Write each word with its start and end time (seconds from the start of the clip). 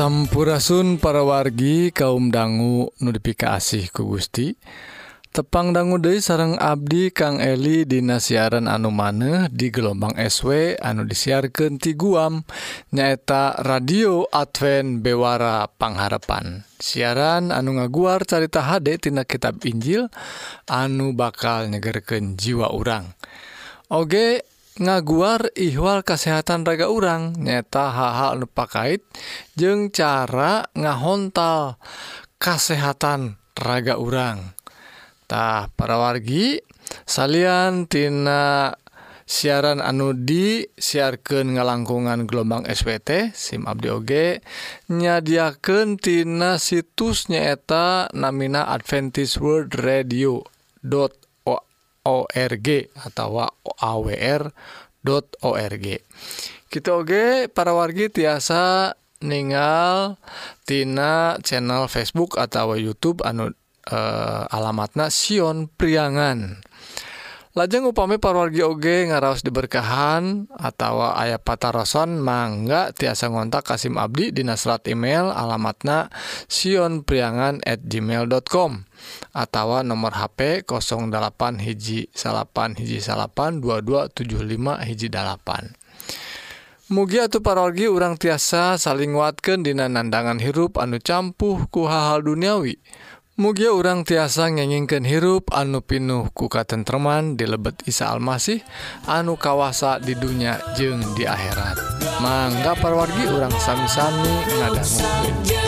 Sampurasun 0.00 0.96
para 0.96 1.20
wargi 1.20 1.92
kaum 1.92 2.32
dangu 2.32 2.88
notifikasi 3.04 3.92
ku 3.92 4.08
Gusti. 4.08 4.56
Tepang 5.28 5.76
dangu 5.76 6.00
Dei 6.00 6.24
sarang 6.24 6.56
Abdi 6.56 7.12
Kang 7.12 7.36
Eli 7.36 7.84
Dina 7.84 8.16
siaran 8.16 8.64
anu 8.64 8.88
maneh 8.88 9.52
di 9.52 9.68
gelombang 9.68 10.16
SW 10.16 10.80
anu 10.80 11.04
disiarkan 11.04 11.76
ti 11.76 11.92
Guam 12.00 12.40
nyaeta 12.96 13.60
radio 13.60 14.24
Advent 14.32 15.04
Bewara 15.04 15.68
Pangharapan. 15.68 16.64
Siaran 16.80 17.52
anu 17.52 17.76
ngaguar 17.76 18.24
carita 18.24 18.64
HD 18.64 18.96
tina 18.96 19.28
kitab 19.28 19.60
Injil 19.68 20.08
anu 20.64 21.12
bakal 21.12 21.68
nyegerken 21.68 22.40
jiwa 22.40 22.72
urang. 22.72 23.12
Oge 23.92 24.48
ngaguar 24.78 25.50
ihwal 25.58 26.06
kesehatan 26.06 26.62
raga 26.62 26.86
urang 26.86 27.34
nyata 27.34 27.90
haha 27.90 28.38
anu 28.38 28.46
pakait 28.46 29.02
jeung 29.58 29.90
cara 29.90 30.70
ngahontal 30.78 31.74
kesehatan 32.38 33.34
raga 33.58 33.98
urangtah 33.98 35.66
para 35.74 35.98
wargi 35.98 36.62
saliantina 37.02 38.78
siaran 39.30 39.78
anu 39.78 40.10
di 40.10 40.66
siarkan 40.74 41.54
ngalangkungan 41.54 42.26
gelombang 42.26 42.66
SWT 42.66 43.30
SIM 43.30 43.62
Abdi 43.62 43.88
Oge 43.90 44.26
nyadiaken 44.90 46.02
tina 46.02 46.58
situs 46.58 47.30
nyaeta 47.30 48.10
namina 48.10 48.66
Adventist 48.66 49.38
World 49.38 49.78
Radio 49.78 50.42
dot 50.82 51.19
org 52.04 52.68
atau 52.94 53.44
awr.org 53.80 55.06
gitu 56.70 56.90
oke 56.94 57.50
para 57.50 57.72
wargi 57.74 58.06
tiasa 58.08 58.94
ningal 59.20 60.16
tina 60.64 61.36
channel 61.44 61.90
Facebook 61.90 62.40
atau 62.40 62.78
YouTube 62.78 63.20
anu 63.26 63.52
eh, 63.90 64.44
alamatna 64.48 65.12
Sion 65.12 65.68
Priangan. 65.68 66.62
lajeng 67.50 67.82
upami 67.90 68.22
parwargi 68.22 68.62
oge 68.62 69.10
ngaraos 69.10 69.42
diberkahan 69.42 70.46
atau 70.54 71.02
ayah 71.18 71.42
patarosan 71.42 72.22
mangga 72.22 72.94
tiasa 72.94 73.26
ngontak 73.26 73.66
Kasim 73.66 73.98
Abdi 73.98 74.30
di 74.30 74.46
nasrat 74.46 74.86
email 74.86 75.34
alamatna 75.34 76.14
sionpriangan 76.46 77.58
at 77.66 77.82
gmail.com 77.82 78.86
atau 79.34 79.82
nomor 79.82 80.12
HP 80.14 80.62
08 80.62 81.58
hiji 81.58 82.06
salapan 82.14 82.78
hiji 82.78 83.02
salapan 83.02 83.58
2275 83.58 84.86
hiji 84.86 85.10
dalapan 85.10 85.74
Mugi 86.90 87.22
atau 87.22 87.38
parorgi 87.38 87.86
urang 87.86 88.18
tiasa 88.18 88.74
saling 88.74 89.14
nguatkan 89.14 89.62
dina 89.62 89.86
nandangan 89.86 90.42
hirup 90.42 90.74
anu 90.74 90.98
campuh 90.98 91.70
ku 91.70 91.86
hal-hal 91.86 92.18
duniawi. 92.26 92.82
Mugia 93.40 93.72
urang 93.72 94.04
tiasa 94.04 94.52
ngengingken 94.52 95.00
hirup 95.08 95.48
anu 95.56 95.80
pinuh 95.80 96.28
kuka 96.36 96.68
tentteman 96.68 97.40
di 97.40 97.48
lebet 97.48 97.72
Isa 97.88 98.12
Almasih 98.12 98.60
anu 99.08 99.40
kawasa 99.40 99.96
di 99.96 100.12
dunia 100.12 100.60
jeung 100.76 101.00
di 101.16 101.24
akhirat. 101.24 101.80
Mangga 102.20 102.76
perwargi 102.76 103.24
urang 103.32 103.56
sami-sami 103.56 104.44
ngadangu. 104.60 105.59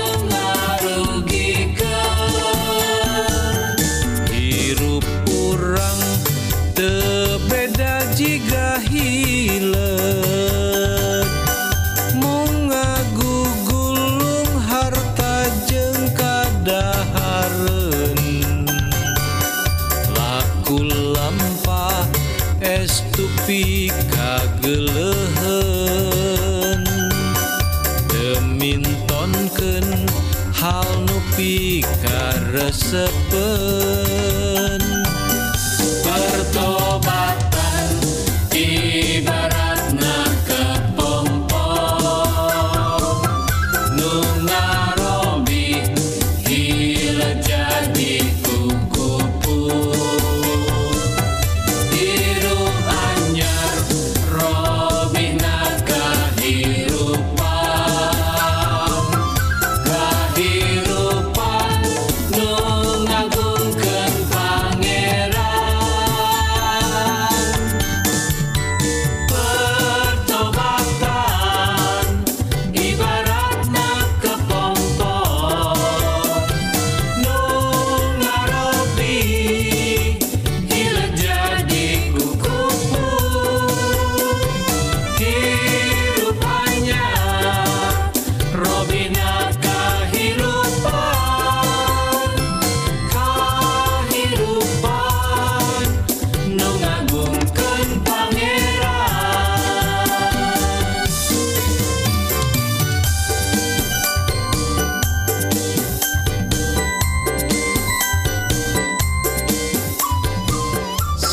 disappear 32.92 33.21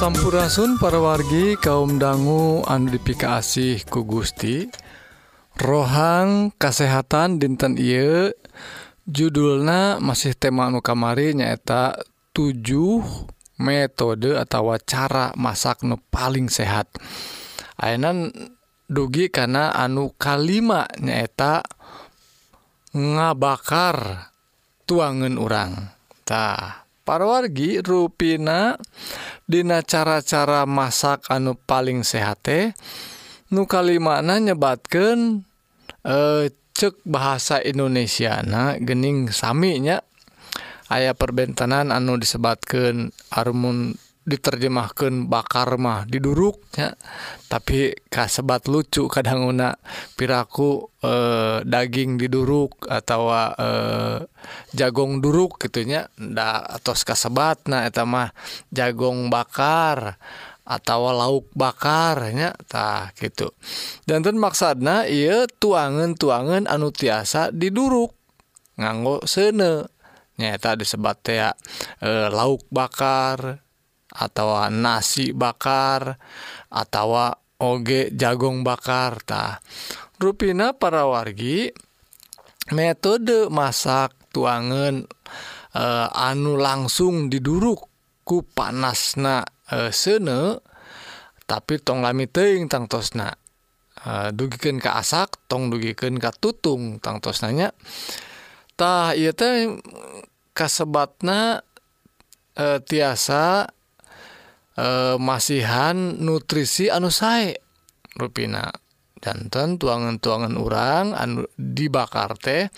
Sampurasun 0.10 0.82
para 0.82 0.98
wargi 0.98 1.54
kaum 1.62 2.02
dangu 2.02 2.66
anu 2.66 2.98
dipikaasih 2.98 3.86
ku 3.86 4.02
Gusti. 4.02 4.66
Rohang 5.54 6.50
kasehatan 6.58 7.38
dinten 7.38 7.78
Ieu. 7.78 8.34
Judulna 9.06 10.02
masih 10.02 10.34
tema 10.34 10.74
nu 10.74 10.82
kamari 10.82 11.38
nyaeta 11.38 12.02
7 12.34 12.58
metode 13.62 14.34
atau 14.34 14.74
cara 14.82 15.30
masak 15.38 15.86
nu 15.86 16.02
paling 16.10 16.50
sehat. 16.50 16.90
Aenan 17.78 18.34
dugi 18.90 19.30
karena 19.30 19.78
anu 19.78 20.18
kalima 20.18 20.90
nyaeta 20.98 21.62
ngabakar 22.98 24.26
tuangan 24.90 25.38
orangtah 25.38 26.89
parwargi 27.10 27.82
ruina 27.82 28.78
Dina 29.50 29.82
cara-cara 29.82 30.70
masak 30.70 31.26
anu 31.34 31.58
paling 31.58 32.06
sehat 32.06 32.46
nukali 33.50 33.98
mana 33.98 34.38
nyebatkan 34.38 35.42
eh 36.06 36.54
cek 36.80 37.02
bahasa 37.02 37.58
Indonesia 37.66 38.46
nah 38.46 38.78
gening 38.78 39.34
Saminya. 39.34 40.06
Ayaah 40.90 41.14
perbentanan 41.14 41.90
anu 41.90 42.18
disebatkan 42.18 43.14
Armun 43.30 43.94
diterjemahkan 44.30 45.26
bakar 45.26 45.76
mah 45.82 46.06
diduruknya 46.06 46.94
tapi 47.50 47.98
kasebat 48.14 48.70
lucu 48.70 49.10
kadanguna 49.10 49.74
piraku 50.14 50.86
e, 51.02 51.14
daging 51.66 52.22
diduruk 52.22 52.86
atau 52.86 53.34
e, 53.34 53.42
eh, 53.58 54.18
jagong 54.78 55.18
duruk 55.18 55.58
gitunya 55.58 56.06
nda 56.22 56.62
atos 56.62 57.02
kasebat 57.02 57.66
nah 57.66 57.90
eta 57.90 58.06
mah 58.06 58.30
jagong 58.70 59.34
bakar 59.34 60.22
atau 60.70 61.10
lauk 61.10 61.50
bakarnya 61.58 62.54
tah 62.70 63.10
gitu. 63.18 63.50
Danten 64.06 64.38
maksadna 64.38 65.10
iya 65.10 65.50
tuangan 65.50 66.14
tuangan 66.14 66.70
anu 66.70 66.94
tiasa 66.94 67.50
diduruk 67.50 68.14
nganggo 68.78 69.26
sene. 69.26 69.90
Nyata 70.40 70.78
disebat 70.80 71.20
ya 71.26 71.52
e, 72.00 72.08
eh, 72.08 72.28
lauk 72.30 72.64
bakar 72.72 73.66
atau 74.10 74.58
nasi 74.74 75.32
bakar 75.32 76.18
atau 76.74 77.38
oge 77.60 78.10
jagung 78.16 78.64
bakartah 78.64 79.60
ruina 80.20 80.76
para 80.76 81.08
wargi 81.08 81.72
metode 82.72 83.48
masak 83.52 84.16
tuangan 84.32 85.08
e, 85.74 85.84
eh, 85.84 86.08
anu 86.12 86.60
langsung 86.60 87.28
diduruk 87.28 87.88
ku 88.28 88.46
panasna 88.46 89.42
e, 89.68 89.90
sene 89.90 90.60
tapi 91.50 91.82
tong 91.82 92.06
lami 92.06 92.30
teing 92.30 92.70
tangtosna 92.70 93.32
e, 93.32 94.08
eh, 94.08 94.30
dugikan 94.36 94.78
ke 94.78 94.90
asak 94.92 95.40
tong 95.50 95.68
dugikan 95.74 96.16
ke 96.16 96.30
tutung 96.38 97.02
tangtosnanya 97.02 97.74
tah 98.80 99.12
iya 99.18 99.34
teh 99.34 99.80
kasebatna 100.54 101.64
e, 102.54 102.80
tiasa 102.86 103.68
eh, 104.80 105.16
masihan 105.20 106.16
nutrisi 106.24 106.88
anu 106.88 107.12
sae. 107.12 107.60
Ruina 108.16 108.72
jantan 109.20 109.76
tuangan-tuangan 109.76 110.56
urang 110.56 111.12
anu 111.12 111.44
dibakar 111.60 112.40
teh 112.40 112.72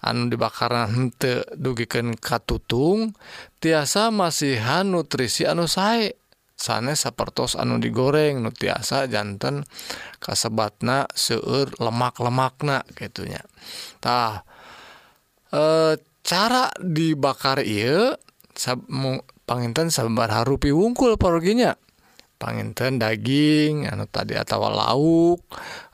anu 0.00 0.32
dibakaran 0.32 1.12
te 1.12 1.44
dugiken 1.52 2.16
katutung 2.16 3.12
tiasa 3.60 4.08
masihan 4.08 4.88
nutrisi 4.88 5.44
anu 5.44 5.68
sae. 5.68 6.16
Sanes 6.54 7.02
sapertos 7.02 7.58
anu 7.58 7.82
digoreng 7.82 8.38
nu 8.38 8.54
tiasa 8.54 9.10
jantan 9.10 9.66
kasebatna 10.22 11.10
seueur 11.10 11.74
lemak-lemakna 11.82 12.86
gitunya 12.94 13.42
tah 13.98 14.46
eh 15.50 15.98
cara 16.22 16.70
dibakar 16.78 17.58
iya 17.66 18.14
panginten 19.44 19.92
sabar 19.92 20.32
harupi 20.32 20.72
wungkul 20.72 21.16
porginya 21.20 21.76
panginten 22.44 23.00
daging 23.00 23.88
anu 23.88 24.04
tadi 24.10 24.36
atawa 24.36 24.68
lauk 24.68 25.40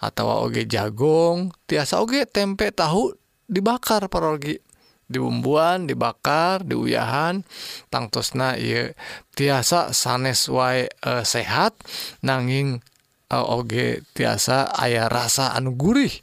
atau 0.02 0.48
oge 0.48 0.66
jagong 0.66 1.52
tiasa 1.70 2.02
oge 2.02 2.26
tempe 2.26 2.74
tahu 2.74 3.14
dibakar 3.46 4.10
parogi. 4.10 4.58
Dibumbuan 5.10 5.90
dibakar 5.90 6.62
diuyahan 6.62 7.42
tangtosna 7.90 8.54
ieu 8.54 8.94
tiasa 9.34 9.90
sanes 9.90 10.46
wae 10.46 10.86
e, 10.86 11.12
sehat 11.26 11.74
nanging 12.22 12.78
e, 13.26 13.34
oge 13.34 14.06
tiasa 14.14 14.70
aya 14.70 15.10
rasa 15.10 15.50
anu 15.50 15.74
gurih 15.74 16.14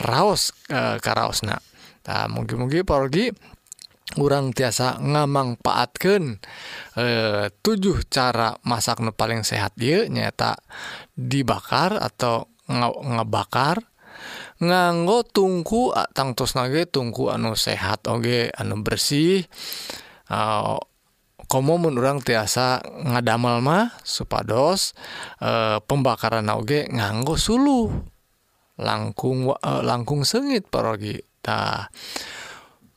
raos 0.00 0.56
e, 0.72 0.96
karaosna. 1.04 1.60
Nah 2.08 2.24
mugi-mugi 2.32 2.80
parogi 2.80 3.28
urang 4.20 4.54
tiasa 4.54 5.02
ngamangpaatkeun 5.02 6.24
eh, 6.98 7.46
tujuh 7.62 8.06
cara 8.06 8.54
nu 9.02 9.10
paling 9.14 9.42
sehat 9.42 9.74
dia 9.74 10.06
nyata 10.06 10.54
dibakar 11.14 11.98
atau 11.98 12.54
ngebakar. 12.68 13.82
Nganggo 14.62 15.26
tungku 15.26 15.90
tangtos 16.14 16.54
nage 16.54 16.86
tungku 16.86 17.28
anu 17.28 17.58
sehat 17.58 18.06
Oge 18.06 18.54
anu 18.54 18.80
bersih. 18.80 19.44
Eh, 20.30 20.78
komo 21.44 21.74
mun 21.76 21.98
urang 22.00 22.24
tiasa 22.24 22.80
ngadamel 22.80 23.60
mah 23.60 23.92
supados 24.06 24.94
eh, 25.42 25.82
pembakaran 25.84 26.48
oge 26.54 26.86
nganggo 26.88 27.34
suluh. 27.34 27.90
Langkung 28.80 29.50
eh, 29.52 29.82
langkung 29.82 30.22
sengit 30.22 30.70
parogi. 30.70 31.18
Tah 31.44 31.92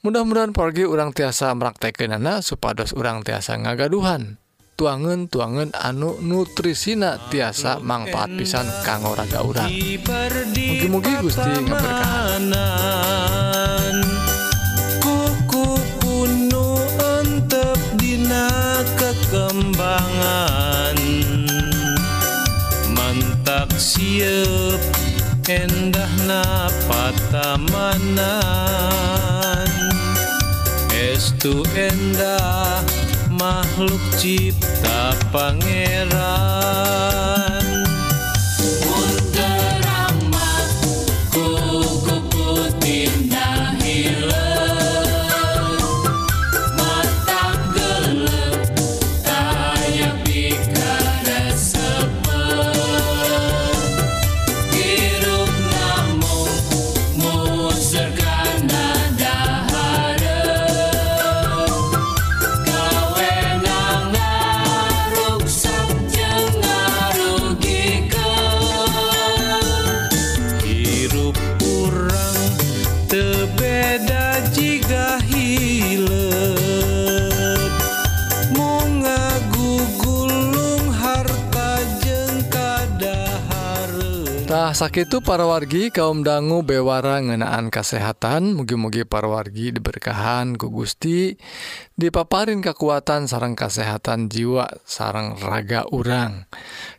mudah-mudahan 0.05 0.53
pergi 0.53 0.85
urang 0.85 1.09
tiasa 1.13 1.53
meraktekin 1.57 2.13
supados 2.45 2.93
urang 2.93 3.23
tiasa 3.25 3.57
ngagaduhan. 3.57 4.37
Tuangan 4.77 5.25
tuangan 5.25 5.73
anu 5.73 6.21
nutrisina 6.21 7.17
tiasa 7.33 7.81
manfaat 7.81 8.29
pisan 8.37 8.69
kanggo 8.85 9.17
raga 9.17 9.41
urang 9.41 9.73
mugi-mugi 10.53 11.17
Gusti 11.17 11.49
ngaberkahan 11.65 12.53
kuku 15.01 15.81
punu 15.97 16.77
entep 17.01 17.79
dina 17.97 18.45
kekembangan. 19.01 20.97
Mantak 22.93 23.73
siap 23.81 24.77
endahna 25.49 26.69
patamanan 26.85 28.66
tu 31.37 31.61
endah 31.77 32.81
makhluk 33.29 34.01
cipta 34.17 35.13
pangeran. 35.29 37.16
sakitu 84.77 85.25
parawargi 85.25 85.89
kaum 85.89 86.21
dangu 86.21 86.61
bewara 86.61 87.17
ngenaan 87.17 87.73
kesehatan 87.73 88.53
mugi-mugi 88.53 89.09
parwargi 89.09 89.73
diberkahan 89.73 90.53
ku 90.53 90.69
Gusti 90.69 91.33
dipaparin 91.97 92.61
kekuatan 92.61 93.25
sarang 93.25 93.57
kesehatan 93.57 94.29
jiwa 94.29 94.69
sarang 94.85 95.33
raga 95.41 95.89
urang. 95.89 96.45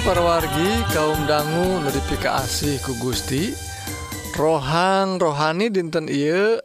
perwargi 0.08 0.88
kaum 0.96 1.28
dangu 1.28 1.84
notifikasi 1.84 2.80
ku 2.80 2.96
Gusti. 2.96 3.52
Rohang 4.40 5.20
rohani 5.20 5.68
dinten 5.68 6.08
Ieu. 6.08 6.64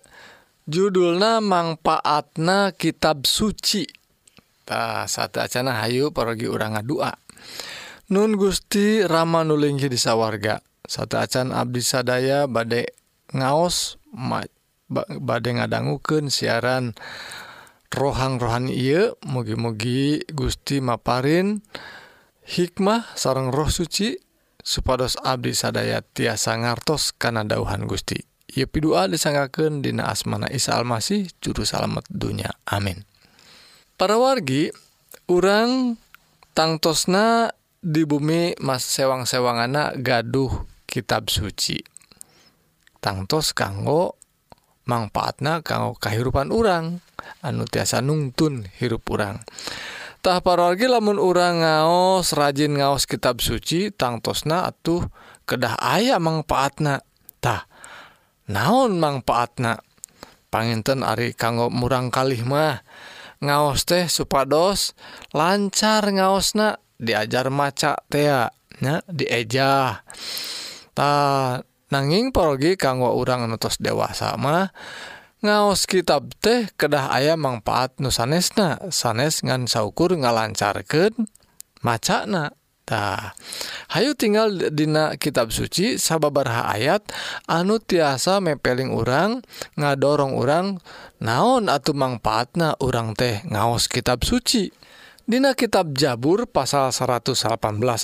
Judulna 0.71 1.43
manfaatna 1.43 2.71
kitab 2.71 3.27
sucitah 3.27 5.11
satu 5.11 5.43
Acana 5.43 5.83
Hayu 5.83 6.15
pergi 6.15 6.47
urang 6.47 6.79
ngadua. 6.79 7.19
Nun 8.15 8.39
Gusti 8.39 9.03
Rama 9.03 9.43
nulinghi 9.43 9.91
disawarga 9.91 10.63
satu 10.87 11.19
acan 11.19 11.51
Abdi 11.51 11.83
sadaya 11.83 12.47
badek 12.47 12.95
ngaos 13.35 13.99
badai 15.19 15.59
ngadangguken 15.59 16.31
siaran 16.31 16.95
rohang 17.91 18.39
rohani 18.39 18.71
Ieu. 18.79 19.19
Mugi-mugi 19.27 20.31
Gusti 20.31 20.79
Maparin. 20.79 21.59
dan 21.59 22.02
hikmah 22.47 23.15
sarang 23.15 23.55
roh 23.55 23.71
suci 23.71 24.19
supados 24.63 25.19
Abdi 25.19 25.55
sadaya 25.55 26.03
tiasa 26.03 26.55
ngartos 26.59 27.15
karena 27.15 27.43
dauhan 27.43 27.87
Gusti. 27.87 28.23
Ia 28.53 28.69
pidua 28.69 29.09
disanggaken 29.09 29.81
Dina 29.81 30.13
asmana 30.13 30.47
Isa 30.53 30.77
Almasih 30.77 31.33
juru 31.41 31.65
salamet 31.65 32.05
dunya. 32.13 32.53
Amin. 32.69 33.03
Para 33.97 34.21
wargi 34.21 34.69
orang 35.31 35.97
tangtosna 36.53 37.57
di 37.81 38.05
bumi 38.05 38.55
mas 38.61 38.85
sewang-sewangana 38.85 39.97
gaduh 39.97 40.69
kitab 40.85 41.33
suci. 41.33 41.81
Tangtos 43.03 43.57
kanggo 43.57 44.21
manfaatna 44.87 45.65
kanggo 45.65 45.97
kehidupan 45.99 46.53
orang 46.53 47.01
anu 47.41 47.67
tiasa 47.67 48.03
nungtun 48.03 48.69
hirup 48.79 49.07
orang 49.11 49.43
tah 50.23 50.39
paragi 50.39 50.87
lamun 50.87 51.19
urang 51.19 51.67
ngaos 51.67 52.31
rajin 52.39 52.79
ngaos 52.79 53.11
kitab 53.11 53.43
suci 53.43 53.91
tangtosna 53.91 54.71
atuh 54.71 55.03
kedah 55.51 55.75
aya 55.83 56.23
manfaatna 56.23 57.03
tah 57.43 57.67
naon 58.47 59.03
manfaatna 59.03 59.83
panginten 60.47 61.03
Ari 61.03 61.35
kanggo 61.35 61.75
murang 61.75 62.15
kalih 62.15 62.47
mah 62.47 62.87
ngaos 63.43 63.83
teh 63.83 64.07
supados 64.07 64.95
lancar 65.35 66.07
ngaosna 66.07 66.79
diajar 67.03 67.51
maca 67.51 67.99
tea 68.07 68.47
nya 68.79 69.03
diejah 69.11 70.07
ta 70.95 71.11
nanging 71.91 72.31
porgi 72.31 72.79
kanggo 72.79 73.11
urang 73.19 73.51
nutus 73.51 73.75
dewasa 73.83 74.39
mah 74.39 74.71
ngaos 75.43 75.91
kitab 75.91 76.31
teh 76.39 76.71
kedah 76.79 77.11
ayam 77.11 77.43
manfaat 77.43 77.99
nu 77.99 78.15
sanesna. 78.15 78.79
Sanes 78.95 79.43
ngan 79.43 79.67
saukur 79.67 80.15
ngalancarkan 80.15 81.27
macana. 81.83 82.55
Tah 82.83 83.39
Hayu 83.95 84.19
tinggal 84.19 84.75
dina 84.75 85.15
kitab 85.15 85.55
suci 85.55 86.03
sababarha 86.03 86.67
ayat 86.67 87.07
anu 87.47 87.79
tiasa 87.79 88.43
mepeling 88.43 88.91
urang 88.91 89.39
ngadorong 89.79 90.35
urang 90.35 90.83
naon 91.23 91.71
atau 91.71 91.95
manfaatna 91.95 92.75
urang 92.83 93.15
teh 93.15 93.39
ngaos 93.47 93.87
kitab 93.87 94.27
suci? 94.27 94.75
Dina 95.23 95.55
kitab 95.55 95.95
Jabur 95.95 96.51
pasal 96.51 96.91
118 96.91 97.39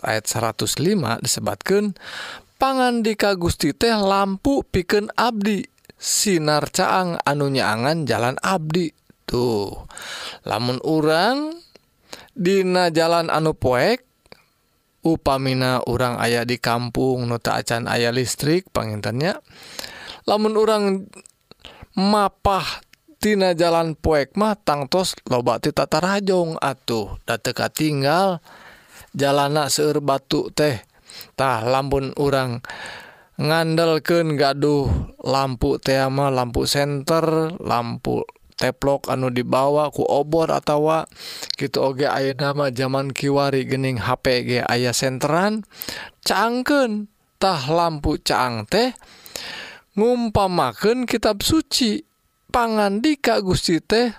ayat 0.06 0.24
105 0.30 0.78
disebabkan 1.26 1.98
pangan 2.62 3.02
dika 3.02 3.34
Gusti 3.34 3.74
teh 3.74 3.94
lampu 3.94 4.62
piken 4.62 5.10
Abdi. 5.18 5.77
sinar 5.98 6.70
caang 6.70 7.18
anu 7.26 7.50
nyaangan 7.50 8.06
jalan 8.06 8.36
Abdi 8.40 8.94
tuh. 9.26 9.84
Lamun 10.46 10.78
urang 10.86 11.58
Dina 12.38 12.94
jalan 12.94 13.34
anu 13.34 13.52
poek 13.52 14.06
upamina 15.02 15.82
orang 15.90 16.22
ayah 16.22 16.46
di 16.46 16.62
kampung 16.62 17.26
nuta 17.26 17.58
acan 17.58 17.90
ayah 17.90 18.14
listrik 18.14 18.70
pengintannya 18.70 19.42
lamun 20.22 20.54
orang 20.54 20.84
mapah 21.98 22.86
tina 23.18 23.58
jalan 23.58 23.98
poek 23.98 24.38
mah 24.38 24.54
tangtos 24.54 25.18
loba 25.26 25.58
ti 25.58 25.74
tata 25.74 25.98
rajong 25.98 26.56
atuh. 26.62 27.18
Da 27.26 27.36
teka 27.36 27.66
tinggal 27.68 28.38
jalana 29.10 29.66
seueur 29.66 29.98
batu 29.98 30.54
teh. 30.54 30.78
Tah 31.34 31.66
lamun 31.66 32.14
urang 32.14 32.62
ngandelken 33.38 34.34
gaduh 34.34 35.14
lampu 35.22 35.78
tema 35.78 36.26
lampu 36.26 36.66
senter 36.66 37.54
lampu 37.62 38.26
teplok 38.58 39.06
anu 39.06 39.30
dibawa 39.30 39.94
ku 39.94 40.02
obor 40.02 40.50
atautawa 40.50 41.06
gitu 41.54 41.86
oge 41.86 42.10
ayeuna 42.10 42.50
nama 42.50 42.74
zaman 42.74 43.14
kiwari 43.14 43.62
gening 43.62 44.02
HPG 44.02 44.66
ayah 44.66 44.90
senteran 44.90 45.62
cangkentah 46.26 47.70
lampu 47.70 48.18
caang 48.18 48.66
teh 48.66 48.90
ngumpamaken 49.94 51.06
kitab 51.06 51.38
suci 51.46 52.02
pangandika 52.50 53.38
Gusti 53.38 53.78
teh 53.78 54.10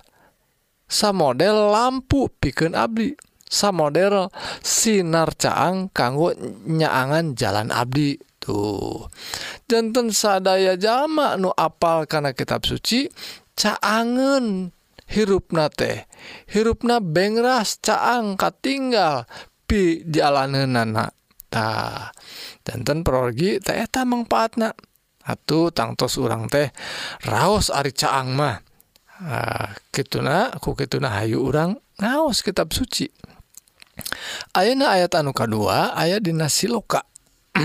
sa 0.87 1.11
model 1.11 1.75
lampu 1.75 2.31
piken 2.39 2.71
Abdi 2.71 3.19
sa 3.43 3.75
model 3.75 4.31
sinar 4.63 5.35
caang 5.35 5.91
kanggo 5.91 6.31
nyaangan 6.63 7.35
jalan 7.35 7.75
Abdi. 7.75 8.28
tuh 8.49 9.05
jantan 9.69 10.09
sadaya 10.09 10.73
jama 10.73 11.37
nu 11.37 11.53
apal 11.53 12.09
karena 12.09 12.33
kitab 12.33 12.65
suci 12.65 13.05
caangen 13.53 14.73
hirup 15.05 15.53
na 15.53 15.69
teh. 15.69 16.09
Hirup 16.49 16.81
na 16.81 16.97
bengras 16.97 17.77
caang 17.77 18.33
katinggal 18.33 19.29
pi 19.69 20.01
jalanan 20.09 20.73
tah 20.97 21.13
ta 21.49 21.69
jantan 22.65 23.05
teh 23.05 23.61
teheta 23.61 24.01
manfaatna 24.05 24.73
atuh 25.29 25.69
tangtos 25.69 26.17
urang 26.17 26.49
teh 26.49 26.73
raos 27.29 27.69
ari 27.69 27.93
caang 27.93 28.33
mah. 28.33 28.65
Nah, 29.19 29.75
kituna 29.91 30.55
aku 30.55 30.79
kituna 30.79 31.11
hayu 31.19 31.43
urang 31.43 31.75
ngaos 31.99 32.39
kitab 32.39 32.71
suci. 32.71 33.11
Ayeuna 34.55 34.95
ayat 34.95 35.11
anu 35.19 35.35
kedua 35.35 35.91
ayat 35.91 36.23
dina 36.23 36.47
siloka. 36.47 37.03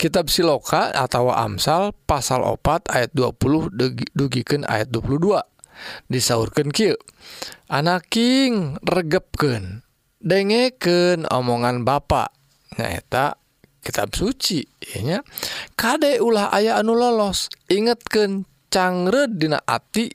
kitab 0.00 0.28
siloka 0.28 0.92
atau 0.92 1.32
Amsal 1.32 1.92
pasal 2.04 2.44
opat 2.44 2.88
ayat 2.92 3.12
20 3.16 3.74
dugiken 4.16 4.62
ayat 4.68 4.92
22 4.92 5.40
disaurkan 6.12 6.68
Ky 6.68 6.92
anaking 7.72 8.76
regepken 8.84 9.82
dengeken 10.20 11.24
omongan 11.28 11.88
ba 11.88 12.00
nyaeta 12.76 13.40
kitab 13.80 14.12
sucinya 14.12 15.24
Kadek 15.74 16.20
ulah 16.20 16.52
aya 16.52 16.76
anu 16.76 16.92
lolos? 16.92 17.48
Ingetken 17.72 18.44
cangre 18.68 19.26
dina 19.26 19.58
ati. 19.64 20.12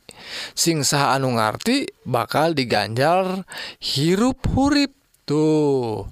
Singsa 0.55 1.11
anu 1.13 1.35
ngarti 1.35 1.89
bakal 2.05 2.53
diganjar 2.53 3.43
hirup 3.81 4.45
hurip 4.53 4.93
tuh. 5.25 6.07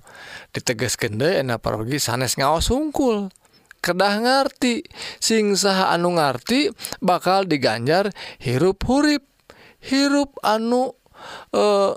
ditegesken 0.54 1.18
enaparogi 1.20 1.98
sanes 1.98 2.38
ngaos 2.38 2.70
sungkul. 2.70 3.34
Kedah 3.84 4.24
ngerti 4.24 4.88
sing 5.20 5.60
saha 5.60 5.92
anu 5.92 6.16
ngerti 6.16 6.72
bakal 7.04 7.44
diganjar 7.44 8.14
hirup 8.40 8.80
hurip. 8.88 9.28
Hirup 9.84 10.40
anu 10.40 10.96
e, 11.52 11.92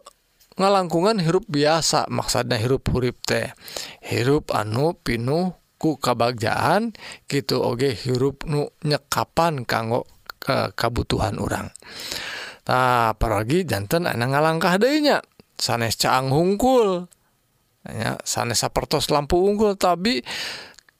ngalangkungan 0.58 1.22
hirup 1.22 1.46
biasa 1.46 2.10
maksudnya 2.10 2.58
hirup 2.58 2.82
hurip 2.90 3.22
teh. 3.22 3.54
Hirup 4.02 4.50
anu 4.50 4.98
pinuh 4.98 5.54
ku 5.76 6.00
kabagjaan 6.00 6.96
gitu 7.28 7.60
oge 7.60 7.92
hirup 7.92 8.48
nu 8.48 8.72
nyekapan 8.82 9.68
kanggo 9.68 10.08
ke 10.40 10.72
kabutuhan 10.72 11.36
orang 11.36 11.68
nah 12.66 13.14
apalagi 13.14 13.62
jantan 13.62 14.08
anak 14.10 14.32
ngalangkah 14.32 14.74
dehnya 14.80 15.22
sanes 15.56 15.96
caang 15.96 16.28
hungkul. 16.28 17.08
ya 17.90 18.18
sanes 18.26 18.62
sapertos 18.62 19.08
lampu 19.10 19.38
unggul 19.38 19.78
tapi 19.78 20.22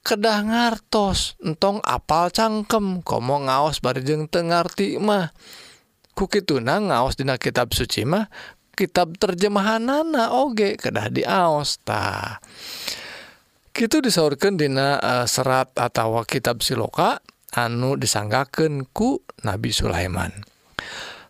kedah 0.07 0.47
ngartos. 0.47 1.35
Entong 1.43 1.83
apal 1.83 2.31
cangkem 2.31 3.03
komo 3.03 3.43
ngaos 3.43 3.83
barjeng 3.83 4.31
tengarti 4.31 4.95
mah. 4.95 5.35
Kukituna 6.17 6.81
ngaos 6.81 7.13
dina 7.19 7.37
kitab 7.37 7.75
suci 7.77 8.01
mah 8.07 8.25
kitab 8.77 9.17
terjemahanana 9.17 10.37
oge 10.37 10.77
kedah 10.77 11.09
diaos 11.09 11.81
ta. 11.81 12.37
Gitu 13.73 14.01
disaurkan 14.01 14.57
dina 14.57 15.01
uh, 15.01 15.25
serat 15.25 15.73
atau 15.77 16.21
kitab 16.25 16.61
siloka 16.61 17.21
anu 17.57 17.97
disanggaken 17.97 18.85
ku 18.89 19.25
Nabi 19.41 19.73
Sulaiman. 19.73 20.56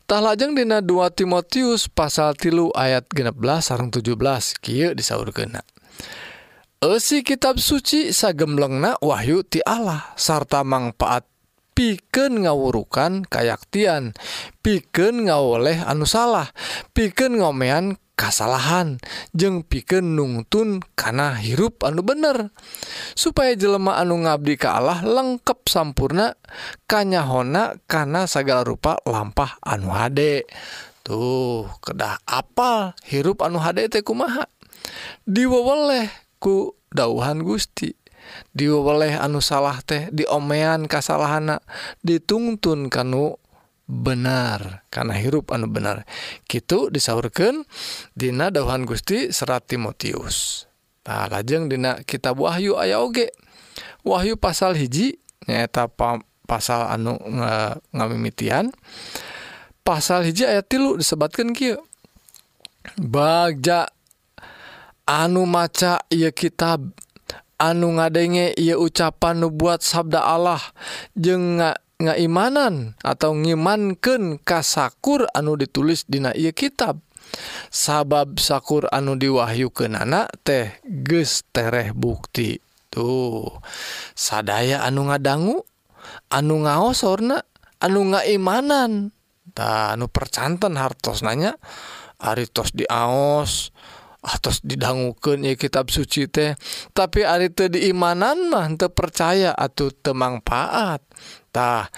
Tah 0.08 0.24
lajeng 0.24 0.56
dina 0.56 0.80
2 0.80 1.20
Timotius 1.20 1.92
pasal 1.92 2.32
tilu 2.40 2.72
ayat 2.72 3.12
16 3.12 3.44
sarang 3.60 3.92
17 3.92 4.16
kieu 4.64 4.96
disaurkeun. 4.96 5.60
Eusi 6.80 7.20
Esi 7.20 7.28
kitab 7.28 7.60
suci 7.60 8.16
sagemlengna 8.16 8.96
Wahyu 9.04 9.44
ti 9.44 9.60
Allah 9.68 10.16
sarta 10.16 10.64
mangfaat 10.64 11.28
piken 11.76 12.48
ngawurukan 12.48 13.28
kayaktian 13.28 14.16
piken 14.64 15.28
ngawoleh 15.28 15.84
anu 15.84 16.08
salah 16.08 16.56
piken 16.96 17.44
ngomean 17.44 18.00
kasalahan 18.18 18.98
jeung 19.32 19.62
piken 19.62 20.18
nungtun 20.18 20.82
kana 20.98 21.38
hirup 21.38 21.86
anu 21.86 22.02
bener. 22.02 22.50
Supaya 23.14 23.54
jelema 23.54 24.02
anu 24.02 24.26
ngabdi 24.26 24.58
ke 24.58 24.66
Allah 24.66 25.06
lengkap 25.06 25.70
sampurna 25.70 26.34
kanyahona 26.90 27.78
kana 27.86 28.26
segala 28.26 28.66
rupa 28.66 28.98
lampah 29.06 29.62
anu 29.62 29.94
HD 29.94 30.44
tuh 31.06 31.70
kedah 31.86 32.20
apal 32.26 32.98
hirup 33.06 33.46
anu 33.46 33.62
HD 33.62 33.88
teh 33.88 34.02
kumaha? 34.02 34.50
Diweweleh 35.30 36.10
ku 36.42 36.74
dauhan 36.90 37.46
Gusti. 37.46 37.94
Diweweleh 38.52 39.16
anu 39.16 39.40
salah 39.40 39.80
teh 39.86 40.12
diomean 40.12 40.90
kasalahana 40.90 41.64
dituntun 42.04 42.92
kanu 42.92 43.40
benar. 43.88 44.86
Karena 44.92 45.16
hirup 45.16 45.56
anu 45.56 45.72
benar. 45.72 46.04
Gitu 46.46 46.92
disaurkan 46.92 47.64
Dina 48.14 48.52
dauhan 48.52 48.84
Gusti 48.84 49.32
serat 49.32 49.66
Timotius. 49.66 50.68
Nah, 51.08 51.32
lajeng 51.32 51.72
Dina 51.72 52.04
kitab 52.04 52.38
Wahyu 52.38 52.76
aya 52.76 53.00
oge. 53.00 53.32
Wahyu 54.04 54.36
pasal 54.36 54.76
hiji 54.76 55.18
nyaeta 55.48 55.88
pasal 56.46 56.92
anu 56.92 57.16
nga, 57.40 57.80
ngamimitian. 57.96 58.76
Pasal 59.88 60.28
hiji 60.28 60.44
ayat 60.44 60.68
tilu 60.68 61.00
disebatkan 61.00 61.56
kieu. 61.56 61.80
Bagja 63.00 63.88
anu 65.08 65.48
maca 65.48 66.04
ia 66.12 66.36
kitab 66.36 66.92
anu 67.56 67.96
ngadenge 67.96 68.52
ia 68.60 68.76
ucapan 68.76 69.40
nubuat 69.40 69.80
sabda 69.80 70.22
Allah 70.28 70.62
jeung 71.16 71.58
nggak 71.58 71.87
ngaimanan 71.98 72.94
atau 73.02 73.34
ngimanken 73.34 74.38
kasakur 74.46 75.26
anu 75.34 75.58
ditulis 75.58 76.06
dina 76.06 76.34
ia 76.38 76.54
kitab. 76.54 77.02
Sabab 77.74 78.40
sakur 78.40 78.88
anu 78.94 79.20
diwahyu 79.20 79.74
ke 79.74 79.90
nana 79.92 80.32
teh 80.46 80.80
gestereh 80.86 81.92
bukti 81.92 82.62
tuh. 82.94 83.60
Sadaya 84.14 84.86
anu 84.86 85.10
ngadanggu 85.10 85.66
anu 86.32 86.56
ngaosorna 86.64 87.44
anu 87.82 88.14
ngaimanan. 88.14 89.12
Tah 89.58 89.98
anu 89.98 90.06
percantan 90.08 90.78
hartos 90.78 91.26
nanya 91.26 91.58
aritos 92.22 92.74
diaos 92.74 93.74
ah, 94.22 94.38
atas 94.38 94.62
didangguken 94.62 95.50
ya 95.50 95.58
kitab 95.58 95.90
suci 95.90 96.30
teh. 96.30 96.54
Tapi 96.94 97.26
ari 97.26 97.50
teu 97.50 97.74
diimanan 97.74 98.54
mah 98.54 98.70
teu 98.78 98.94
percaya 98.94 99.52
atau 99.52 99.90
temang 99.90 100.40
paat. 100.46 101.02
tah 101.52 101.90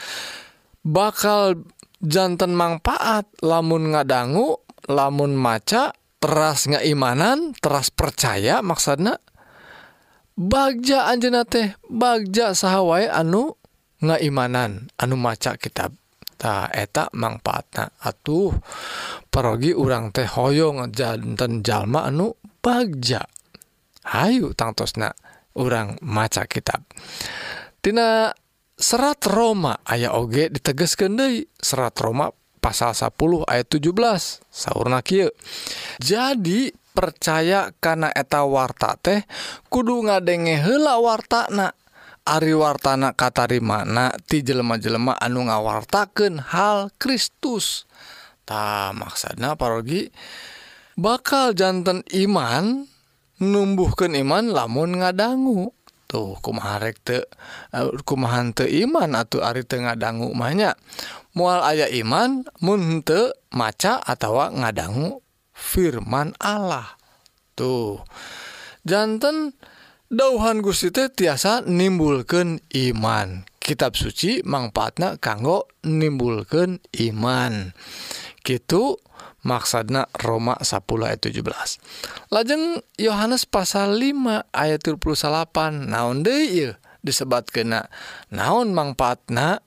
bakal 0.85 1.65
jantan 1.99 2.55
manfaat 2.55 3.27
lamun 3.43 3.91
ngadanggu 3.95 4.59
lamun 4.89 5.35
maca 5.35 5.93
teras 6.19 6.67
ngaimanan 6.67 7.55
teras 7.59 7.89
percaya 7.91 8.59
maksana 8.59 9.19
Bagja 10.39 11.11
Anjena 11.11 11.43
teh 11.43 11.75
Bagja 11.91 12.55
sahawai 12.55 13.11
anu 13.11 13.59
ngaimanan 13.99 14.87
anu 14.95 15.19
maca 15.19 15.59
kitab. 15.59 15.91
Ta, 16.39 16.71
eta 16.71 17.11
manfaatna 17.11 17.99
atuh 17.99 18.55
perogi 19.27 19.75
urang 19.75 20.15
teh 20.15 20.23
hoyong 20.23 20.87
jantan 20.95 21.59
jalma 21.59 22.07
anu 22.07 22.31
bagja. 22.63 23.27
Hayu 24.07 24.55
tangtosna 24.55 25.11
urang 25.59 25.99
maca 25.99 26.47
kitab. 26.47 26.87
Tina 27.83 28.31
serat 28.79 29.19
Roma. 29.27 29.83
Aya 29.83 30.15
oge 30.15 30.47
ditegesken 30.47 31.19
Dei 31.19 31.45
serat 31.59 31.99
Roma 31.99 32.31
pasal 32.63 32.95
10 32.95 33.43
ayat 33.47 33.67
17 33.67 34.43
sauna 34.51 34.99
Ky 35.03 35.31
jadi 35.99 36.71
percaya 36.91 37.71
karena 37.79 38.11
eta 38.11 38.43
warta 38.43 38.95
teh 38.99 39.23
kudu 39.67 40.07
ngadenge 40.07 40.55
hela 40.63 40.97
wartana. 40.97 41.75
Ari 42.29 42.53
wartana 42.53 43.09
katarimana 43.17 44.13
ti 44.29 44.45
jelema-jelema 44.45 45.17
anu 45.17 45.49
ngawartaken 45.49 46.37
hal 46.53 46.93
Kristus. 47.01 47.89
Tak 48.45 48.93
maksana 48.93 49.57
parogi 49.57 50.13
bakal 50.93 51.57
jantan 51.57 52.05
iman 52.13 52.85
numbuhkan 53.39 54.13
iman 54.13 54.51
lamun 54.51 54.99
ngadanggu 54.99 55.73
tuh 56.09 56.33
kumaharek 56.41 57.05
eh, 57.13 57.23
kumahan 58.01 58.49
te 58.57 58.65
iman 58.65 59.13
atau 59.13 59.45
Ari 59.45 59.61
Tengah 59.61 59.93
dangu 59.93 60.33
mahnya. 60.33 60.73
Mual 61.37 61.61
ayah 61.69 61.87
iman 62.01 62.41
munte 62.65 63.37
maca 63.53 64.01
atau 64.01 64.41
ngadangu 64.49 65.21
firman 65.53 66.33
Allah. 66.41 66.97
Tuh. 67.53 68.01
Jantan 68.81 69.53
dauhan 70.09 70.65
Gusti 70.65 70.89
teh 70.89 71.13
tiasa 71.13 71.61
nimbulkan 71.61 72.57
iman. 72.89 73.45
Kitab 73.61 73.93
suci 73.93 74.41
manfaatna 74.41 75.21
kanggo 75.21 75.69
nimbulkan 75.85 76.81
iman. 77.05 77.77
Gitu 78.41 78.97
maksadna 79.45 80.09
Roma 80.19 80.59
10 80.59 80.83
ayat 81.05 81.19
17 81.23 82.33
lajeng 82.33 82.83
Yohanes 82.99 83.47
pasal 83.47 83.95
5 83.95 84.51
ayat 84.51 84.81
38 84.83 85.89
naon 85.89 86.21
deui 86.25 86.75
disebat 86.99 87.47
kena? 87.49 87.87
Naon 88.31 88.75
mangfaatna 88.75 89.63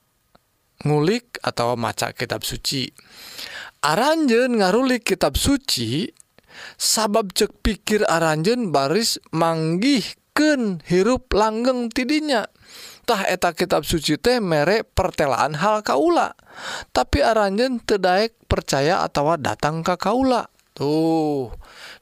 ngulik 0.85 1.40
atau 1.40 1.74
maca 1.78 2.12
kitab 2.12 2.44
suci? 2.44 2.92
Aranjen 3.82 4.62
ngarulik 4.62 5.02
kitab 5.02 5.35
suci 5.35 6.06
sabab 6.78 7.35
cek 7.35 7.64
pikir 7.64 8.06
aranjen 8.06 8.70
baris 8.70 9.18
manggihken 9.35 10.85
hirup 10.87 11.32
langgeng 11.32 11.90
tidinya. 11.90 12.46
Tah 13.12 13.29
eta 13.29 13.53
kitab 13.53 13.85
suci 13.85 14.16
teh 14.16 14.40
mere 14.40 14.88
pertelaan 14.88 15.53
hal 15.61 15.85
kaula? 15.85 16.33
Tapi 16.96 17.20
aranjen 17.20 17.77
tedaek 17.85 18.40
percaya 18.48 19.05
atau 19.05 19.37
datang 19.37 19.85
ke 19.85 20.01
kaula. 20.01 20.48
Tuh 20.72 21.53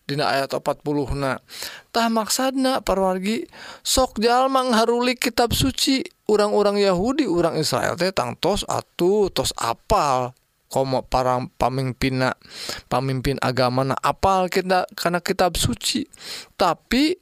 dina 0.07 0.31
ayat 0.31 0.55
40 0.55 0.87
na 1.19 1.43
tah 1.91 2.07
maksadna 2.07 2.79
parwargi 2.79 3.51
sok 3.83 4.23
jalma 4.23 4.71
ngharulik 4.71 5.19
kitab 5.19 5.51
suci. 5.51 6.07
Orang-orang 6.31 6.79
Yahudi 6.79 7.27
orang 7.27 7.59
Israel 7.59 7.99
teh 7.99 8.15
tang 8.15 8.39
tos 8.39 8.63
atuh 8.71 9.35
tos 9.35 9.51
apal. 9.59 10.31
Komo 10.71 11.03
para 11.03 11.35
pamimpinna 11.59 12.39
pamimpin 12.87 13.43
agama 13.43 13.83
na 13.83 13.99
apal 13.99 14.47
kita 14.47 14.87
karena 14.95 15.19
kitab 15.19 15.59
suci. 15.59 16.07
Tapi 16.55 17.19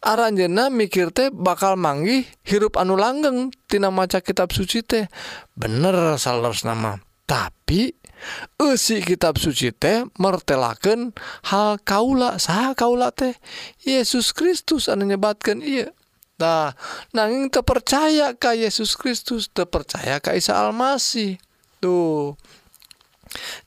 Aranjena 0.00 0.72
mikir 0.72 1.12
teh 1.12 1.28
bakal 1.28 1.76
manggih 1.76 2.24
hirup 2.44 2.80
anu 2.80 2.96
langgengtina 2.96 3.92
maca 3.92 4.24
kitab 4.24 4.52
suci 4.52 4.80
teh. 4.80 5.06
Bener 5.52 6.16
salers 6.16 6.64
nama. 6.64 6.96
Tapi 7.28 8.00
Usi 8.60 9.00
kitab 9.00 9.40
suci 9.40 9.72
teh 9.72 10.04
mertelaken 10.20 11.16
hal 11.48 11.80
kaula 11.80 12.36
sah 12.36 12.76
kaula 12.76 13.08
teh. 13.12 13.32
Yesus 13.80 14.36
Kristus 14.36 14.92
anu 14.92 15.08
nyebatkan 15.08 15.64
iya 15.64 15.88
Nah, 16.40 16.72
nanging 17.12 17.52
terpercaya 17.52 18.32
ka 18.32 18.56
Yesus 18.56 18.96
Kristus 18.96 19.52
terpercaya 19.52 20.24
ka 20.24 20.32
Isa 20.32 20.56
Almasih. 20.56 21.36
Tuh. 21.84 22.32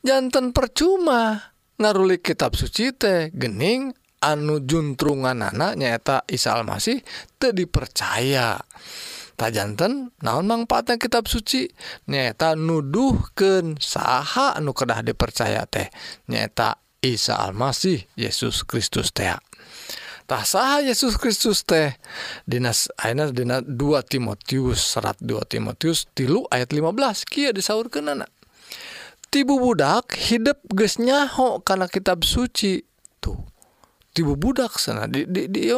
Jantan 0.02 0.50
percuma 0.58 1.54
ngarulik 1.78 2.26
kitab 2.26 2.58
suci 2.58 2.90
teh 2.90 3.30
gening 3.30 3.94
anu 4.24 4.64
juntrungan 4.64 5.36
anak 5.44 5.76
nyaeta 5.76 6.24
Isa 6.32 6.56
Almasih 6.56 7.04
teu 7.36 7.52
dipercaya. 7.52 8.64
Jantan 9.44 10.16
naon 10.24 10.48
manfaatnya 10.48 10.96
kitab 10.96 11.28
suci? 11.28 11.68
Nyata 12.08 12.56
nuduhken 12.56 13.76
saha 13.76 14.56
anu 14.56 14.72
kedah 14.72 15.04
dipercaya 15.04 15.68
teh 15.68 15.92
nyata 16.32 16.80
Isa 17.04 17.36
Almasih 17.36 18.08
Yesus 18.16 18.64
Kristus 18.64 19.12
teh. 19.12 19.36
Tak 20.24 20.48
sah 20.48 20.80
Yesus 20.80 21.20
Kristus 21.20 21.68
teh? 21.68 21.92
Dinas 22.48 22.88
Aina 22.96 23.28
Di 23.28 23.44
2 23.44 23.68
Timotius 24.08 24.96
serat 24.96 25.20
2 25.20 25.44
Timotius 25.44 26.08
tilu 26.16 26.48
ayat 26.48 26.72
15 26.72 27.28
Ki 27.28 27.52
disaur 27.52 27.92
ke 27.92 28.00
anak 28.00 28.32
tibu 29.34 29.58
budak 29.58 30.14
hidup 30.14 30.62
gesnyaho 30.70 31.58
karena 31.66 31.90
kitab 31.90 32.22
suci 32.22 32.86
tibu 34.14 34.38
budak 34.38 34.78
sana. 34.78 35.10
Di 35.10 35.26
di 35.26 35.50
di 35.50 35.74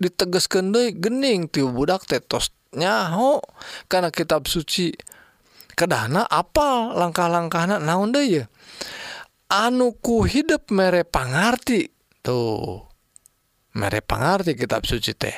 diteges 0.00 0.48
kendai 0.48 0.96
gening 0.96 1.46
tibu 1.52 1.70
budak 1.70 2.08
tetos 2.08 2.50
nyaho. 2.74 3.38
Karena 3.86 4.08
kitab 4.10 4.48
suci 4.48 4.90
kedana 5.76 6.24
apa 6.26 6.96
langkah-langkah 6.96 7.68
anak 7.68 7.80
naon 7.84 8.10
deh 8.10 8.42
ya. 8.42 8.44
Anuku 9.46 10.26
hidup 10.26 10.72
mere 10.74 11.06
pangarti 11.06 11.86
tuh. 12.24 12.82
Mere 13.76 14.00
pangarti 14.00 14.56
kitab 14.56 14.88
suci 14.88 15.12
teh. 15.12 15.36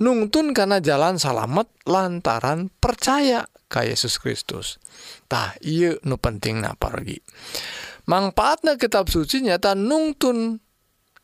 Nungtun 0.00 0.54
karena 0.54 0.78
jalan 0.78 1.18
salamet 1.18 1.68
lantaran 1.84 2.70
percaya 2.78 3.44
ke 3.66 3.90
Yesus 3.90 4.16
Kristus. 4.22 4.78
Tah 5.26 5.58
iya 5.60 5.98
nu 6.06 6.16
penting 6.16 6.62
apa 6.62 6.88
lagi 6.94 7.18
manfaatnya 8.10 8.74
kitab 8.74 9.06
suci 9.06 9.46
nyata 9.46 9.78
nungtun 9.78 10.58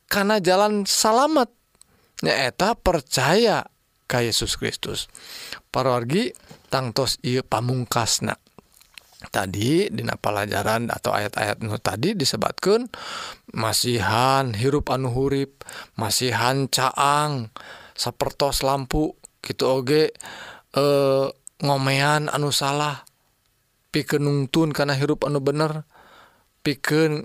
karena 0.06 0.38
jalan 0.38 0.86
salamet 0.86 1.50
nyata 2.22 2.78
percaya 2.78 3.66
ke 4.06 4.22
Yesus 4.22 4.54
Kristus. 4.56 5.10
Parwargi 5.74 6.32
tangtos 6.70 7.18
iya 7.26 7.42
pamungkasna. 7.42 8.38
Tadi 9.26 9.90
di 9.90 10.02
pelajaran 10.06 10.92
atau 10.92 11.10
ayat-ayat 11.10 11.58
nu 11.64 11.74
tadi 11.82 12.14
disebutkan 12.14 12.86
masihan 13.56 14.54
hirup 14.54 14.92
anu 14.92 15.10
hurip 15.10 15.66
masihan 15.98 16.70
caang 16.70 17.50
sapertos 17.96 18.62
lampu 18.62 19.18
gitu 19.42 19.82
oge 19.82 20.14
eh 20.76 21.26
ngomean 21.64 22.28
anu 22.30 22.52
salah 22.52 23.02
pikeun 23.90 24.28
nungtun 24.28 24.70
karena 24.76 24.94
hirup 24.94 25.26
anu 25.26 25.42
bener 25.42 25.88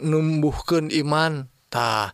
numbuhkeun 0.01 0.89
iman. 1.05 1.51
Tah 1.71 2.11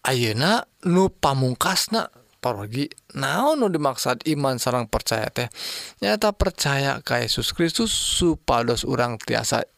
Ayeuna 0.00 0.64
nu 0.88 1.12
pamungkasna 1.12 2.08
parogi 2.40 2.88
naon 3.14 3.60
nu 3.60 3.68
dimaksud 3.68 4.24
iman 4.24 4.56
sarang 4.56 4.88
percaya 4.88 5.28
teh? 5.28 5.52
Nyata 6.00 6.32
percaya 6.32 7.04
ka 7.04 7.20
Yesus 7.20 7.52
Kristus 7.52 7.92
supados 7.92 8.88
urang 8.88 9.20
tiasa 9.20 9.68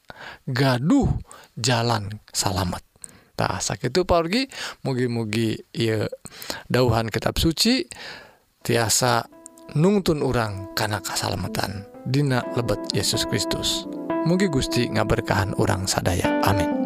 gaduh 0.46 1.10
jalan 1.58 2.22
salamet 2.30 2.86
tah 3.34 3.58
sakitu 3.58 4.06
pargi 4.06 4.46
mugi-mugi 4.86 5.58
ieu 5.74 6.06
dauhan 6.70 7.10
kitab 7.10 7.40
suci 7.42 7.90
tiasa 8.62 9.26
nungtun 9.74 10.22
urang 10.22 10.70
kana 10.78 11.02
kasalamatan. 11.02 11.88
Dina 12.02 12.42
lebet 12.58 12.82
Yesus 12.94 13.26
Kristus. 13.30 13.86
Mugi 14.26 14.50
Gusti 14.50 14.90
ngaberkahan 14.90 15.54
urang 15.58 15.86
sadaya. 15.86 16.42
Amin. 16.42 16.81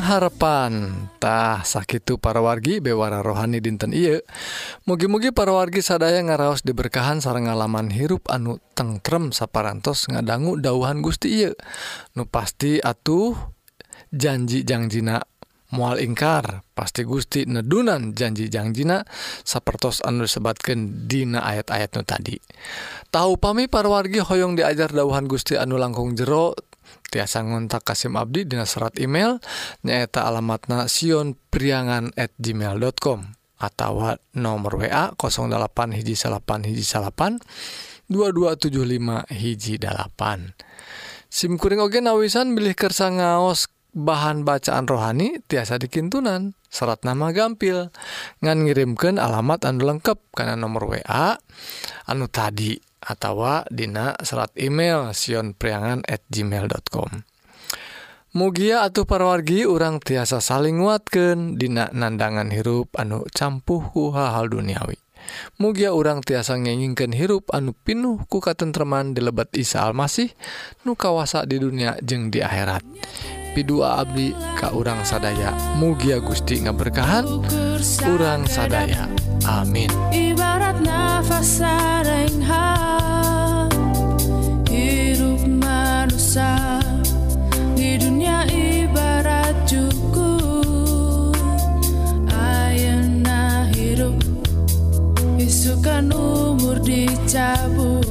harepantah 0.00 1.64
sakitu 1.64 2.20
para 2.20 2.38
wargi 2.44 2.80
bewara 2.80 3.20
rohani 3.24 3.60
dinten 3.60 3.92
Iye 3.92 4.22
mugi-mugi 4.84 5.32
para 5.32 5.52
wargi 5.52 5.80
sadaya 5.80 6.20
ngaraos 6.22 6.64
diberkahan 6.64 7.24
sarang 7.24 7.48
ngalaman 7.48 7.92
hirup 7.92 8.24
anu 8.28 8.62
tengrem 8.76 9.32
saparantos 9.32 10.08
ngadanggu 10.08 10.60
dauhan 10.60 11.00
Gusti 11.00 11.42
Iye 11.42 11.56
nu 12.16 12.28
pasti 12.28 12.80
atuh 12.80 13.34
janjijangjina 14.14 15.22
mual 15.74 15.98
ingkar. 15.98 16.62
Pasti 16.76 17.08
Gusti 17.08 17.48
nedunan 17.48 18.12
janjijangjina 18.12 19.00
sapertos 19.42 20.04
anu 20.04 20.28
sebatkan 20.28 21.08
dina 21.08 21.40
ayat-ayat 21.40 21.90
nu 21.96 22.02
tadi. 22.04 22.36
Tahu 23.08 23.40
pami 23.40 23.64
parwargi 23.66 24.20
hoyong 24.20 24.60
diajar 24.60 24.92
dauhan 24.92 25.24
Gusti 25.24 25.56
anu 25.56 25.80
langkung 25.80 26.12
jero 26.12 26.52
tiasa 27.10 27.46
ngontak 27.46 27.86
Kasim 27.86 28.18
Abdi 28.18 28.44
di 28.46 28.58
serat 28.66 28.98
email 28.98 29.38
nyaeta 29.86 30.26
alamat 30.26 30.66
nasion 30.68 31.38
priangan@ 31.50 32.12
gmail.com 32.36 33.20
atau 33.56 34.20
nomor 34.36 34.72
waA 34.76 35.16
08 35.16 35.96
hiji 35.96 36.12
salapan 36.12 36.60
hiji 36.68 36.84
salapan 36.84 37.40
2275 38.12 39.32
hijjipan 39.32 40.52
SIMkuring 41.26 41.82
Oge 41.82 42.04
nawisan 42.04 42.54
bilih 42.54 42.76
kersa 42.76 43.10
ngaos 43.10 43.72
bahan 43.96 44.44
bacaan 44.44 44.84
rohani 44.84 45.40
tiasa 45.48 45.80
dikintunan 45.80 46.52
serat 46.68 47.00
nama 47.08 47.32
gampil 47.32 47.88
ngan 48.44 48.68
ngirimkan 48.68 49.16
alamat 49.16 49.64
Anda 49.64 49.88
lengkap 49.88 50.36
karena 50.36 50.54
nomor 50.54 50.92
waA 50.92 51.40
anu 52.04 52.28
tadi 52.28 52.76
atawa 53.06 53.62
dina 53.70 54.18
serat 54.18 54.50
email 54.58 55.14
sionpriangan 55.14 56.02
at 56.10 56.26
gmail.com 56.26 57.22
Mugia 58.36 58.84
atuh 58.84 59.08
parwargi 59.08 59.64
urang 59.64 59.96
tiasa 59.96 60.44
saling 60.44 60.84
nguatkeun 60.84 61.56
dina 61.56 61.88
nandangan 61.88 62.52
hirup 62.52 62.92
anu 63.00 63.24
campuhku 63.32 64.12
hal-hal 64.12 64.52
duniawi. 64.52 65.00
Mugia 65.56 65.96
urang 65.96 66.20
tiasa 66.20 66.60
ngengingken 66.60 67.16
hirup 67.16 67.48
anu 67.56 67.72
pinuh 67.72 68.20
ku 68.28 68.44
katentreman 68.44 69.16
di 69.16 69.24
lebet 69.24 69.48
Isa 69.56 69.88
Almasih 69.88 70.36
nu 70.84 71.00
kawasa 71.00 71.48
di 71.48 71.56
dunia 71.56 71.96
jeung 72.04 72.28
di 72.28 72.44
akhirat. 72.44 72.84
Pidua 73.56 74.04
abdi 74.04 74.36
ka 74.60 74.76
urang 74.76 75.00
sadaya. 75.08 75.56
Mugia 75.80 76.20
Gusti 76.20 76.60
ngaberkahan 76.60 77.24
urang 78.04 78.44
sadaya. 78.44 79.08
Amin. 79.48 79.88
Ibarat 80.12 80.76
nafas 80.84 81.64
sareng 81.64 82.44
umur 96.04 96.76
dicabut 96.84 98.05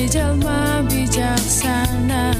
berjelma 0.00 0.82
bijaksana. 0.90 2.32